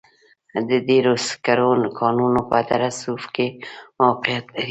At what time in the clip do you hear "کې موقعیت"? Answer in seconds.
3.35-4.45